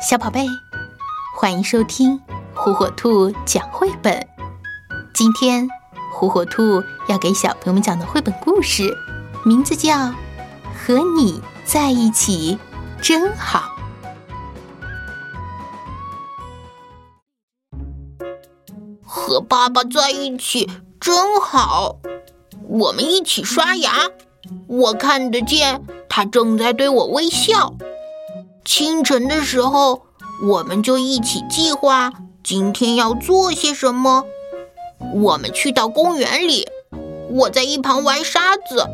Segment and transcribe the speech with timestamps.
[0.00, 0.46] 小宝贝，
[1.36, 2.20] 欢迎收听
[2.54, 4.24] 火火兔讲绘本。
[5.12, 5.68] 今天，
[6.14, 8.96] 火火兔要给小朋友们讲的绘本故事，
[9.44, 9.96] 名字叫
[10.72, 12.56] 《和你在一起
[13.02, 13.76] 真好》。
[19.04, 20.70] 和爸爸在一起
[21.00, 21.96] 真好，
[22.68, 24.08] 我们一起刷牙，
[24.68, 27.74] 我看得见他正在对我微笑。
[28.78, 30.02] 清晨的时候，
[30.40, 32.12] 我们就一起计划
[32.44, 34.22] 今天要做些什么。
[35.16, 36.68] 我们去到公园里，
[37.28, 38.86] 我在一旁玩沙子，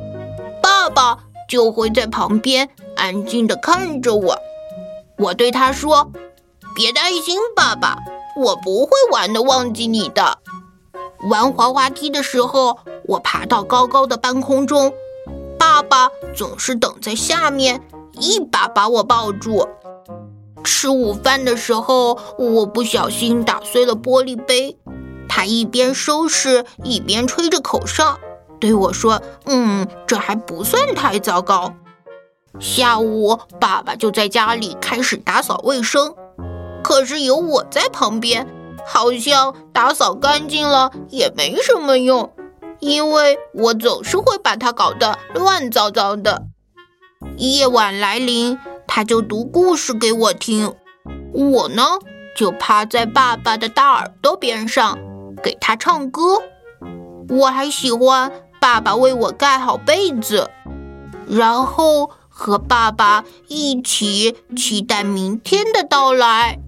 [0.62, 1.18] 爸爸
[1.50, 4.38] 就会在旁边安静地看着我。
[5.18, 6.10] 我对他说
[6.74, 7.98] ：“别担心，爸爸，
[8.40, 10.38] 我不会玩的忘记你的。”
[11.28, 14.94] 玩滑滑梯的时候，我爬到高高的半空中，
[15.58, 17.82] 爸爸总是等在下面。
[18.18, 19.68] 一把把我抱住。
[20.62, 24.78] 吃午饭的时候，我不小心打碎了玻璃杯，
[25.28, 28.18] 他一边收拾一边吹着口哨，
[28.58, 31.74] 对我说：“嗯，这还不算太糟糕。”
[32.60, 36.14] 下午，爸爸就在家里开始打扫卫生，
[36.82, 38.46] 可是有我在旁边，
[38.86, 42.32] 好像打扫干净了也没什么用，
[42.78, 46.46] 因为我总是会把它搞得乱糟糟的。
[47.36, 50.74] 夜晚来临，他就读故事给我听，
[51.32, 51.82] 我呢
[52.36, 54.98] 就趴在爸爸的大耳朵边上
[55.42, 56.42] 给他唱歌。
[57.28, 60.50] 我还喜欢爸爸为我盖好被子，
[61.26, 66.60] 然后和爸爸一起期待明天的到来。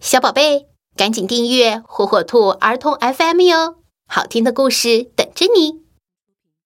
[0.00, 0.66] 小宝贝，
[0.96, 5.81] 赶紧订阅火火兔儿童 FM 哟，好听的故事等着你。